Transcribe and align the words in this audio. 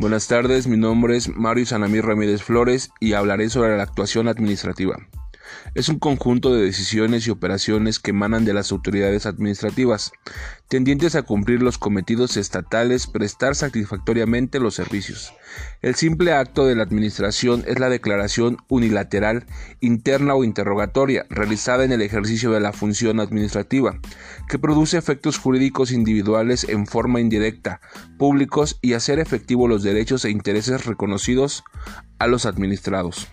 Buenas 0.00 0.28
tardes, 0.28 0.68
mi 0.68 0.76
nombre 0.76 1.16
es 1.16 1.28
Mario 1.28 1.66
Sanamir 1.66 2.04
Ramírez 2.04 2.40
Flores 2.40 2.92
y 3.00 3.14
hablaré 3.14 3.50
sobre 3.50 3.76
la 3.76 3.82
actuación 3.82 4.28
administrativa. 4.28 4.96
Es 5.74 5.88
un 5.88 5.98
conjunto 5.98 6.52
de 6.54 6.64
decisiones 6.64 7.26
y 7.26 7.30
operaciones 7.30 7.98
que 7.98 8.10
emanan 8.10 8.44
de 8.44 8.54
las 8.54 8.72
autoridades 8.72 9.26
administrativas, 9.26 10.12
tendientes 10.68 11.14
a 11.14 11.22
cumplir 11.22 11.62
los 11.62 11.78
cometidos 11.78 12.36
estatales, 12.36 13.06
prestar 13.06 13.54
satisfactoriamente 13.54 14.60
los 14.60 14.74
servicios. 14.74 15.32
El 15.82 15.94
simple 15.94 16.32
acto 16.32 16.66
de 16.66 16.76
la 16.76 16.82
administración 16.82 17.64
es 17.66 17.78
la 17.78 17.88
declaración 17.88 18.58
unilateral, 18.68 19.46
interna 19.80 20.34
o 20.34 20.44
interrogatoria, 20.44 21.26
realizada 21.30 21.84
en 21.84 21.92
el 21.92 22.02
ejercicio 22.02 22.50
de 22.50 22.60
la 22.60 22.72
función 22.72 23.20
administrativa, 23.20 23.98
que 24.48 24.58
produce 24.58 24.98
efectos 24.98 25.38
jurídicos 25.38 25.92
individuales 25.92 26.64
en 26.68 26.86
forma 26.86 27.20
indirecta, 27.20 27.80
públicos 28.18 28.78
y 28.82 28.92
hacer 28.92 29.18
efectivos 29.18 29.68
los 29.68 29.82
derechos 29.82 30.24
e 30.24 30.30
intereses 30.30 30.86
reconocidos 30.86 31.64
a 32.18 32.26
los 32.26 32.46
administrados. 32.46 33.28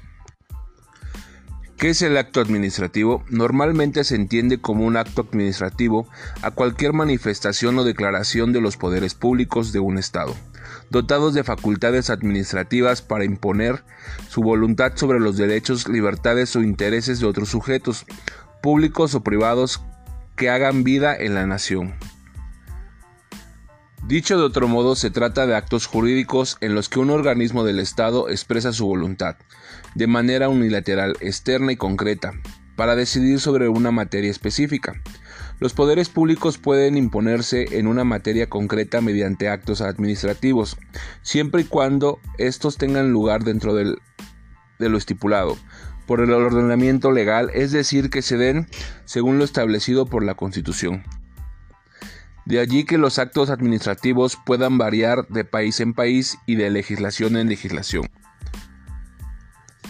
¿Qué 1.78 1.90
es 1.90 2.02
el 2.02 2.16
acto 2.16 2.40
administrativo? 2.40 3.26
Normalmente 3.30 4.06
se 4.06 4.16
entiende 4.16 4.62
como 4.62 4.86
un 4.86 4.96
acto 4.96 5.24
administrativo 5.24 6.08
a 6.42 6.52
cualquier 6.52 6.94
manifestación 6.94 7.78
o 7.78 7.84
declaración 7.84 8.54
de 8.54 8.62
los 8.62 8.78
poderes 8.78 9.14
públicos 9.14 9.74
de 9.74 9.80
un 9.80 9.98
Estado, 9.98 10.34
dotados 10.90 11.34
de 11.34 11.44
facultades 11.44 12.10
administrativas 12.10 13.02
para 13.02 13.26
imponer 13.26 13.84
su 14.30 14.42
voluntad 14.42 14.94
sobre 14.96 15.20
los 15.20 15.36
derechos, 15.36 15.90
libertades 15.90 16.56
o 16.56 16.62
intereses 16.62 17.20
de 17.20 17.28
otros 17.28 17.50
sujetos, 17.50 18.06
públicos 18.62 19.14
o 19.14 19.22
privados, 19.22 19.84
que 20.38 20.50
hagan 20.50 20.86
vida 20.86 21.14
en 21.14 21.34
la 21.36 21.46
nación. 21.46 21.96
Dicho 24.08 24.38
de 24.38 24.44
otro 24.44 24.68
modo, 24.68 24.96
se 24.96 25.10
trata 25.10 25.48
de 25.48 25.56
actos 25.56 25.88
jurídicos 25.88 26.58
en 26.62 26.76
los 26.76 26.90
que 26.90 27.00
un 27.00 27.10
organismo 27.10 27.64
del 27.64 27.80
Estado 27.80 28.30
expresa 28.30 28.72
su 28.72 28.86
voluntad, 28.86 29.38
de 29.96 30.06
manera 30.06 30.48
unilateral, 30.48 31.16
externa 31.22 31.72
y 31.72 31.76
concreta, 31.76 32.34
para 32.76 32.96
decidir 32.96 33.40
sobre 33.40 33.68
una 33.68 33.90
materia 33.90 34.30
específica. 34.30 35.02
Los 35.60 35.74
poderes 35.74 36.10
públicos 36.10 36.60
pueden 36.60 36.98
imponerse 36.98 37.80
en 37.80 37.88
una 37.88 38.04
materia 38.04 38.48
concreta 38.48 39.02
mediante 39.02 39.50
actos 39.50 39.82
administrativos, 39.82 40.78
siempre 41.24 41.64
y 41.64 41.66
cuando 41.66 42.20
estos 42.38 42.78
tengan 42.78 43.12
lugar 43.12 43.44
dentro 43.44 43.74
de 43.74 43.96
lo 44.78 44.98
estipulado 45.00 45.58
por 46.06 46.22
el 46.22 46.32
ordenamiento 46.32 47.12
legal, 47.12 47.50
es 47.56 47.72
decir, 47.72 48.12
que 48.12 48.22
se 48.22 48.38
den 48.38 48.68
según 49.06 49.40
lo 49.40 49.44
establecido 49.44 50.06
por 50.06 50.24
la 50.24 50.36
Constitución. 50.36 51.02
De 52.46 52.60
allí 52.60 52.86
que 52.86 52.98
los 52.98 53.18
actos 53.18 53.50
administrativos 53.50 54.38
puedan 54.46 54.78
variar 54.78 55.28
de 55.30 55.46
país 55.46 55.80
en 55.80 55.94
país 55.94 56.38
y 56.46 56.56
de 56.56 56.70
legislación 56.70 57.38
en 57.38 57.50
legislación. 57.50 58.06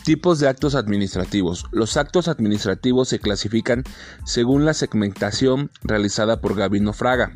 Tipos 0.06 0.40
de 0.40 0.48
actos 0.48 0.76
administrativos. 0.76 1.66
Los 1.72 1.98
actos 1.98 2.28
administrativos 2.28 3.10
se 3.10 3.20
clasifican 3.20 3.84
según 4.24 4.64
la 4.64 4.74
segmentación 4.74 5.72
realizada 5.84 6.40
por 6.40 6.56
Gabino 6.56 6.94
Fraga, 6.94 7.34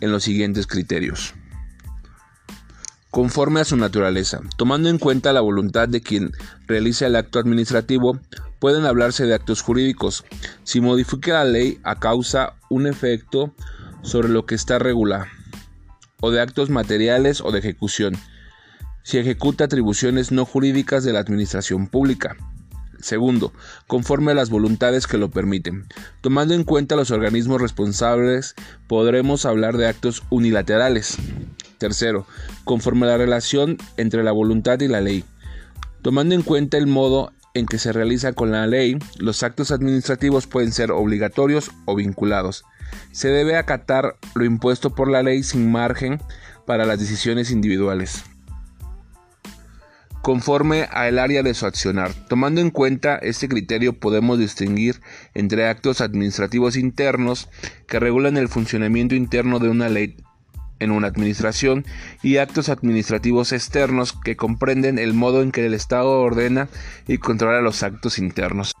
en 0.00 0.10
los 0.10 0.24
siguientes 0.24 0.66
criterios. 0.66 1.34
Conforme 3.10 3.60
a 3.60 3.64
su 3.64 3.76
naturaleza, 3.76 4.40
tomando 4.56 4.88
en 4.88 4.98
cuenta 4.98 5.32
la 5.32 5.40
voluntad 5.40 5.88
de 5.88 6.02
quien 6.02 6.32
realiza 6.66 7.06
el 7.06 7.16
acto 7.16 7.38
administrativo, 7.38 8.18
pueden 8.58 8.84
hablarse 8.84 9.24
de 9.26 9.34
actos 9.34 9.62
jurídicos. 9.62 10.24
Si 10.64 10.80
modifica 10.80 11.32
la 11.34 11.44
ley 11.44 11.78
a 11.82 11.98
causa 11.98 12.54
un 12.68 12.86
efecto 12.86 13.54
sobre 14.02 14.28
lo 14.28 14.46
que 14.46 14.54
está 14.54 14.78
regular, 14.78 15.28
o 16.20 16.30
de 16.30 16.40
actos 16.40 16.70
materiales 16.70 17.40
o 17.40 17.52
de 17.52 17.58
ejecución, 17.58 18.16
si 19.02 19.18
ejecuta 19.18 19.64
atribuciones 19.64 20.32
no 20.32 20.44
jurídicas 20.44 21.04
de 21.04 21.12
la 21.12 21.20
administración 21.20 21.86
pública. 21.86 22.36
Segundo, 22.98 23.52
conforme 23.86 24.32
a 24.32 24.34
las 24.34 24.50
voluntades 24.50 25.06
que 25.06 25.18
lo 25.18 25.30
permiten. 25.30 25.86
Tomando 26.22 26.54
en 26.54 26.64
cuenta 26.64 26.96
los 26.96 27.10
organismos 27.10 27.60
responsables, 27.60 28.54
podremos 28.88 29.44
hablar 29.44 29.76
de 29.76 29.86
actos 29.86 30.22
unilaterales. 30.30 31.16
Tercero, 31.78 32.26
conforme 32.64 33.06
a 33.06 33.10
la 33.10 33.18
relación 33.18 33.76
entre 33.96 34.24
la 34.24 34.32
voluntad 34.32 34.80
y 34.80 34.88
la 34.88 35.00
ley. 35.00 35.24
Tomando 36.02 36.34
en 36.34 36.42
cuenta 36.42 36.78
el 36.78 36.86
modo 36.86 37.32
en 37.54 37.66
que 37.66 37.78
se 37.78 37.92
realiza 37.92 38.32
con 38.32 38.50
la 38.50 38.66
ley, 38.66 38.98
los 39.18 39.42
actos 39.42 39.70
administrativos 39.70 40.46
pueden 40.46 40.72
ser 40.72 40.90
obligatorios 40.90 41.70
o 41.84 41.96
vinculados. 41.96 42.64
Se 43.12 43.28
debe 43.28 43.56
acatar 43.56 44.16
lo 44.34 44.44
impuesto 44.44 44.94
por 44.94 45.10
la 45.10 45.22
ley 45.22 45.42
sin 45.42 45.70
margen 45.70 46.20
para 46.66 46.84
las 46.84 46.98
decisiones 46.98 47.50
individuales 47.50 48.24
conforme 50.26 50.88
al 50.90 51.20
área 51.20 51.44
de 51.44 51.54
su 51.54 51.66
accionar. 51.66 52.12
Tomando 52.28 52.60
en 52.60 52.70
cuenta 52.70 53.14
este 53.14 53.48
criterio 53.48 54.00
podemos 54.00 54.40
distinguir 54.40 55.00
entre 55.34 55.68
actos 55.68 56.00
administrativos 56.00 56.76
internos 56.76 57.48
que 57.86 58.00
regulan 58.00 58.36
el 58.36 58.48
funcionamiento 58.48 59.14
interno 59.14 59.60
de 59.60 59.68
una 59.68 59.88
ley 59.88 60.16
en 60.80 60.90
una 60.90 61.06
administración 61.06 61.84
y 62.24 62.38
actos 62.38 62.68
administrativos 62.70 63.52
externos 63.52 64.14
que 64.14 64.34
comprenden 64.34 64.98
el 64.98 65.14
modo 65.14 65.42
en 65.42 65.52
que 65.52 65.64
el 65.64 65.74
Estado 65.74 66.20
ordena 66.20 66.68
y 67.06 67.18
controla 67.18 67.60
los 67.60 67.84
actos 67.84 68.18
internos 68.18 68.74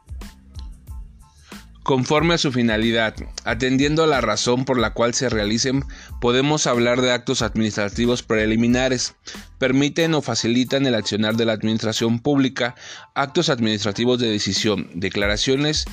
conforme 1.86 2.34
a 2.34 2.38
su 2.38 2.50
finalidad, 2.50 3.14
atendiendo 3.44 4.02
a 4.02 4.08
la 4.08 4.20
razón 4.20 4.64
por 4.64 4.76
la 4.76 4.92
cual 4.92 5.14
se 5.14 5.28
realicen, 5.28 5.84
podemos 6.20 6.66
hablar 6.66 7.00
de 7.00 7.12
actos 7.12 7.42
administrativos 7.42 8.24
preliminares. 8.24 9.14
Permiten 9.58 10.12
o 10.14 10.20
facilitan 10.20 10.84
el 10.84 10.96
accionar 10.96 11.36
de 11.36 11.44
la 11.44 11.52
administración 11.52 12.18
pública, 12.18 12.74
actos 13.14 13.50
administrativos 13.50 14.18
de 14.18 14.28
decisión, 14.28 14.90
declaraciones 14.94 15.84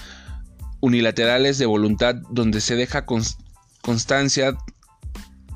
unilaterales 0.79 1.59
de 1.59 1.67
voluntad 1.67 2.15
donde 2.31 2.59
se 2.59 2.75
deja 2.75 3.05
constancia 3.83 4.57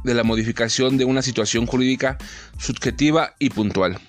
de 0.04 0.14
la 0.14 0.24
modificación 0.24 0.98
de 0.98 1.06
una 1.06 1.24
situación 1.24 1.66
jurídica 1.66 2.20
subjetiva 2.60 3.34
y 3.40 3.50
puntual 3.50 4.00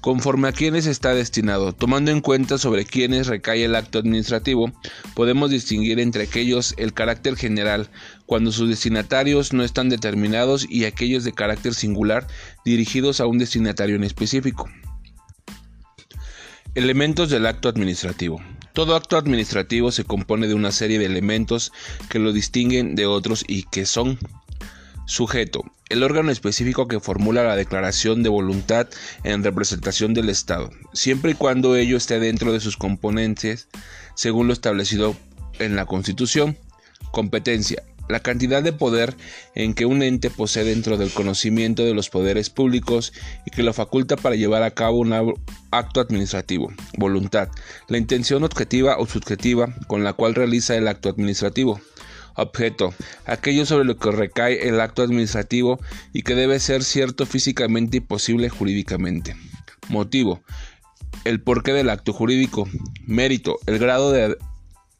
conforme 0.00 0.48
a 0.48 0.52
quienes 0.52 0.86
está 0.86 1.14
destinado. 1.14 1.72
Tomando 1.72 2.10
en 2.10 2.20
cuenta 2.20 2.58
sobre 2.58 2.84
quienes 2.84 3.26
recae 3.26 3.64
el 3.64 3.74
acto 3.74 3.98
administrativo, 3.98 4.72
podemos 5.14 5.50
distinguir 5.50 6.00
entre 6.00 6.24
aquellos 6.24 6.74
el 6.76 6.92
carácter 6.92 7.36
general, 7.36 7.88
cuando 8.26 8.52
sus 8.52 8.68
destinatarios 8.68 9.52
no 9.52 9.64
están 9.64 9.88
determinados, 9.88 10.66
y 10.68 10.84
aquellos 10.84 11.24
de 11.24 11.32
carácter 11.32 11.74
singular, 11.74 12.26
dirigidos 12.64 13.20
a 13.20 13.26
un 13.26 13.38
destinatario 13.38 13.96
en 13.96 14.04
específico. 14.04 14.68
Elementos 16.74 17.30
del 17.30 17.46
acto 17.46 17.68
administrativo. 17.68 18.40
Todo 18.72 18.94
acto 18.94 19.16
administrativo 19.16 19.90
se 19.90 20.04
compone 20.04 20.46
de 20.46 20.54
una 20.54 20.70
serie 20.70 21.00
de 21.00 21.06
elementos 21.06 21.72
que 22.08 22.20
lo 22.20 22.32
distinguen 22.32 22.94
de 22.94 23.06
otros 23.06 23.44
y 23.48 23.64
que 23.64 23.86
son 23.86 24.18
Sujeto. 25.08 25.64
El 25.88 26.02
órgano 26.02 26.30
específico 26.30 26.86
que 26.86 27.00
formula 27.00 27.42
la 27.42 27.56
declaración 27.56 28.22
de 28.22 28.28
voluntad 28.28 28.88
en 29.24 29.42
representación 29.42 30.12
del 30.12 30.28
Estado, 30.28 30.68
siempre 30.92 31.30
y 31.30 31.34
cuando 31.34 31.76
ello 31.76 31.96
esté 31.96 32.20
dentro 32.20 32.52
de 32.52 32.60
sus 32.60 32.76
componentes 32.76 33.68
según 34.14 34.48
lo 34.48 34.52
establecido 34.52 35.16
en 35.58 35.76
la 35.76 35.86
Constitución. 35.86 36.58
Competencia. 37.10 37.82
La 38.10 38.20
cantidad 38.20 38.62
de 38.62 38.74
poder 38.74 39.16
en 39.54 39.72
que 39.72 39.86
un 39.86 40.02
ente 40.02 40.28
posee 40.28 40.64
dentro 40.64 40.98
del 40.98 41.10
conocimiento 41.10 41.84
de 41.84 41.94
los 41.94 42.10
poderes 42.10 42.50
públicos 42.50 43.14
y 43.46 43.50
que 43.50 43.62
lo 43.62 43.72
faculta 43.72 44.16
para 44.16 44.36
llevar 44.36 44.62
a 44.62 44.72
cabo 44.72 44.98
un 44.98 45.14
acto 45.70 46.00
administrativo. 46.00 46.70
Voluntad. 46.98 47.48
La 47.88 47.96
intención 47.96 48.44
objetiva 48.44 48.98
o 48.98 49.06
subjetiva 49.06 49.74
con 49.86 50.04
la 50.04 50.12
cual 50.12 50.34
realiza 50.34 50.76
el 50.76 50.86
acto 50.86 51.08
administrativo. 51.08 51.80
Objeto. 52.38 52.94
Aquello 53.26 53.66
sobre 53.66 53.84
lo 53.84 53.96
que 53.96 54.12
recae 54.12 54.68
el 54.68 54.80
acto 54.80 55.02
administrativo 55.02 55.80
y 56.12 56.22
que 56.22 56.36
debe 56.36 56.60
ser 56.60 56.84
cierto 56.84 57.26
físicamente 57.26 57.96
y 57.96 58.00
posible 58.00 58.48
jurídicamente. 58.48 59.34
Motivo. 59.88 60.40
El 61.24 61.40
porqué 61.40 61.72
del 61.72 61.90
acto 61.90 62.12
jurídico. 62.12 62.68
Mérito. 63.06 63.58
El 63.66 63.80
grado 63.80 64.12
de 64.12 64.38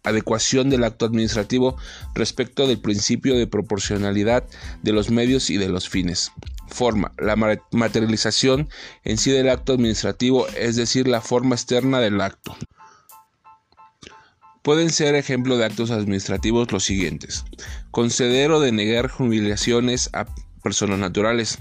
adecuación 0.02 0.68
del 0.68 0.82
acto 0.82 1.06
administrativo 1.06 1.76
respecto 2.12 2.66
del 2.66 2.80
principio 2.80 3.36
de 3.36 3.46
proporcionalidad 3.46 4.44
de 4.82 4.92
los 4.92 5.10
medios 5.10 5.48
y 5.50 5.58
de 5.58 5.68
los 5.68 5.88
fines. 5.88 6.32
Forma. 6.66 7.12
La 7.18 7.36
materialización 7.70 8.68
en 9.04 9.16
sí 9.16 9.30
del 9.30 9.48
acto 9.48 9.74
administrativo, 9.74 10.48
es 10.56 10.74
decir, 10.74 11.06
la 11.06 11.20
forma 11.20 11.54
externa 11.54 12.00
del 12.00 12.20
acto. 12.20 12.56
Pueden 14.62 14.90
ser 14.90 15.14
ejemplo 15.14 15.56
de 15.56 15.64
actos 15.64 15.90
administrativos 15.90 16.70
los 16.72 16.84
siguientes. 16.84 17.44
Conceder 17.90 18.50
o 18.50 18.60
denegar 18.60 19.08
jubilaciones 19.08 20.10
a 20.12 20.26
personas 20.62 20.98
naturales. 20.98 21.58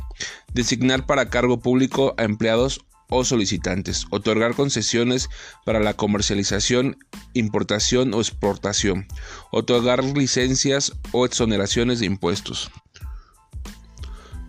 Designar 0.53 1.05
para 1.05 1.29
cargo 1.29 1.59
público 1.59 2.13
a 2.17 2.23
empleados 2.23 2.81
o 3.09 3.23
solicitantes. 3.23 4.05
Otorgar 4.09 4.55
concesiones 4.55 5.29
para 5.65 5.79
la 5.79 5.93
comercialización, 5.93 6.97
importación 7.33 8.13
o 8.13 8.19
exportación. 8.19 9.07
Otorgar 9.51 10.03
licencias 10.03 10.93
o 11.11 11.25
exoneraciones 11.25 11.99
de 11.99 12.07
impuestos. 12.07 12.71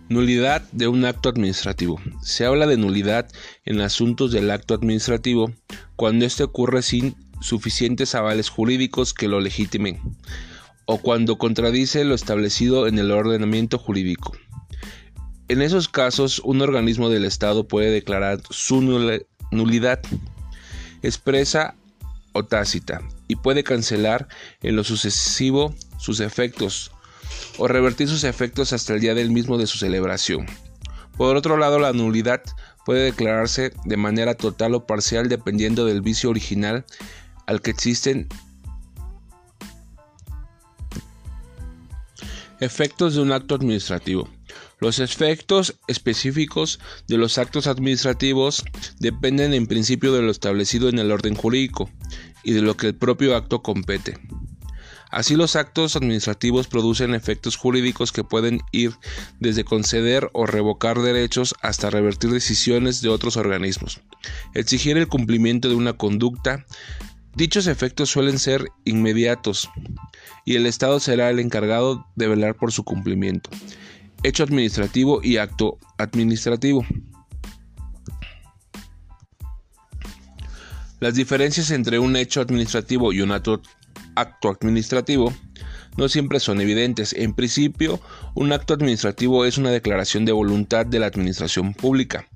Nulidad 0.09 0.63
de 0.71 0.87
un 0.87 1.05
acto 1.05 1.29
administrativo. 1.29 2.01
Se 2.23 2.45
habla 2.45 2.65
de 2.65 2.77
nulidad 2.77 3.29
en 3.63 3.79
asuntos 3.79 4.31
del 4.31 4.49
acto 4.49 4.73
administrativo 4.73 5.53
cuando 5.95 6.25
éste 6.25 6.43
ocurre 6.43 6.81
sin 6.81 7.15
suficientes 7.41 8.15
avales 8.15 8.49
jurídicos 8.49 9.13
que 9.13 9.27
lo 9.27 9.39
legitimen 9.39 9.99
o 10.85 10.97
cuando 10.97 11.37
contradice 11.37 12.03
lo 12.03 12.15
establecido 12.15 12.87
en 12.87 12.97
el 12.97 13.11
ordenamiento 13.11 13.77
jurídico. 13.77 14.35
En 15.47 15.61
esos 15.61 15.87
casos, 15.87 16.39
un 16.39 16.61
organismo 16.61 17.09
del 17.09 17.25
Estado 17.25 17.67
puede 17.67 17.91
declarar 17.91 18.39
su 18.49 18.81
nulidad 19.51 19.99
expresa 21.03 21.75
o 22.33 22.43
tácita 22.43 23.01
y 23.27 23.35
puede 23.35 23.63
cancelar 23.63 24.27
en 24.61 24.75
lo 24.75 24.83
sucesivo 24.83 25.75
sus 25.99 26.19
efectos 26.19 26.91
o 27.57 27.67
revertir 27.67 28.07
sus 28.07 28.23
efectos 28.23 28.73
hasta 28.73 28.93
el 28.93 29.01
día 29.01 29.13
del 29.13 29.29
mismo 29.29 29.57
de 29.57 29.67
su 29.67 29.77
celebración. 29.77 30.47
Por 31.17 31.35
otro 31.35 31.57
lado, 31.57 31.79
la 31.79 31.93
nulidad 31.93 32.41
puede 32.85 33.03
declararse 33.03 33.73
de 33.85 33.97
manera 33.97 34.33
total 34.33 34.73
o 34.73 34.87
parcial 34.87 35.29
dependiendo 35.29 35.85
del 35.85 36.01
vicio 36.01 36.29
original 36.29 36.85
al 37.49 37.63
que 37.63 37.71
existen 37.71 38.27
efectos 42.59 43.15
de 43.15 43.21
un 43.21 43.31
acto 43.31 43.55
administrativo. 43.55 44.29
Los 44.79 44.99
efectos 44.99 45.79
específicos 45.87 46.79
de 47.07 47.17
los 47.17 47.39
actos 47.39 47.65
administrativos 47.65 48.63
dependen 48.99 49.55
en 49.55 49.65
principio 49.65 50.13
de 50.13 50.21
lo 50.21 50.29
establecido 50.29 50.89
en 50.89 50.99
el 50.99 51.11
orden 51.11 51.33
jurídico 51.33 51.89
y 52.43 52.53
de 52.53 52.61
lo 52.61 52.77
que 52.77 52.87
el 52.87 52.95
propio 52.95 53.35
acto 53.35 53.63
compete. 53.63 54.19
Así 55.09 55.35
los 55.35 55.55
actos 55.55 55.95
administrativos 55.95 56.67
producen 56.67 57.15
efectos 57.15 57.55
jurídicos 57.55 58.11
que 58.11 58.23
pueden 58.23 58.61
ir 58.71 58.93
desde 59.39 59.63
conceder 59.63 60.29
o 60.33 60.45
revocar 60.45 61.01
derechos 61.01 61.55
hasta 61.63 61.89
revertir 61.89 62.29
decisiones 62.29 63.01
de 63.01 63.09
otros 63.09 63.37
organismos. 63.37 64.01
Exigir 64.53 64.97
el 64.97 65.07
cumplimiento 65.07 65.67
de 65.67 65.73
una 65.73 65.93
conducta. 65.93 66.67
Dichos 67.39 67.67
efectos 67.67 68.09
suelen 68.09 68.37
ser 68.37 68.65
inmediatos 68.83 69.69
y 70.43 70.57
el 70.57 70.65
Estado 70.65 70.99
será 70.99 71.29
el 71.29 71.39
encargado 71.39 72.05
de 72.17 72.27
velar 72.27 72.57
por 72.57 72.73
su 72.73 72.83
cumplimiento. 72.83 73.49
Hecho 74.23 74.43
administrativo 74.43 75.21
y 75.23 75.37
acto 75.37 75.77
administrativo. 75.97 76.85
Las 80.99 81.15
diferencias 81.15 81.71
entre 81.71 81.97
un 81.97 82.17
hecho 82.17 82.41
administrativo 82.41 83.13
y 83.13 83.21
un 83.21 83.31
acto 83.31 83.61
administrativo 84.17 85.33
no 85.95 86.09
siempre 86.09 86.41
son 86.41 86.59
evidentes. 86.59 87.13
En 87.13 87.33
principio, 87.33 88.01
un 88.35 88.51
acto 88.51 88.73
administrativo 88.73 89.45
es 89.45 89.57
una 89.57 89.71
declaración 89.71 90.25
de 90.25 90.33
voluntad 90.33 90.85
de 90.85 90.99
la 90.99 91.05
administración 91.05 91.73
pública. 91.73 92.27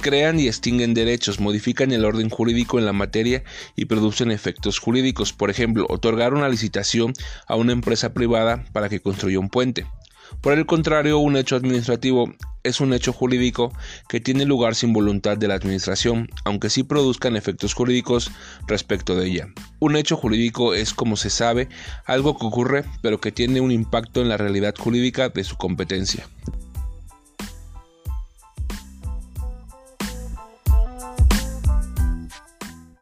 Crean 0.00 0.40
y 0.40 0.48
extinguen 0.48 0.94
derechos, 0.94 1.40
modifican 1.40 1.92
el 1.92 2.04
orden 2.04 2.30
jurídico 2.30 2.78
en 2.78 2.86
la 2.86 2.92
materia 2.94 3.44
y 3.76 3.84
producen 3.84 4.30
efectos 4.30 4.78
jurídicos. 4.78 5.32
Por 5.32 5.50
ejemplo, 5.50 5.86
otorgar 5.90 6.32
una 6.32 6.48
licitación 6.48 7.12
a 7.46 7.56
una 7.56 7.72
empresa 7.72 8.14
privada 8.14 8.64
para 8.72 8.88
que 8.88 9.00
construya 9.00 9.38
un 9.38 9.50
puente. 9.50 9.86
Por 10.40 10.54
el 10.54 10.64
contrario, 10.64 11.18
un 11.18 11.36
hecho 11.36 11.56
administrativo 11.56 12.32
es 12.62 12.80
un 12.80 12.94
hecho 12.94 13.12
jurídico 13.12 13.72
que 14.08 14.20
tiene 14.20 14.44
lugar 14.44 14.74
sin 14.74 14.92
voluntad 14.92 15.36
de 15.36 15.48
la 15.48 15.54
administración, 15.54 16.30
aunque 16.44 16.70
sí 16.70 16.82
produzcan 16.82 17.36
efectos 17.36 17.74
jurídicos 17.74 18.30
respecto 18.66 19.16
de 19.16 19.26
ella. 19.26 19.48
Un 19.80 19.96
hecho 19.96 20.16
jurídico 20.16 20.74
es, 20.74 20.94
como 20.94 21.16
se 21.16 21.30
sabe, 21.30 21.68
algo 22.06 22.38
que 22.38 22.46
ocurre 22.46 22.84
pero 23.02 23.20
que 23.20 23.32
tiene 23.32 23.60
un 23.60 23.70
impacto 23.70 24.22
en 24.22 24.28
la 24.28 24.36
realidad 24.36 24.74
jurídica 24.78 25.28
de 25.28 25.44
su 25.44 25.56
competencia. 25.56 26.26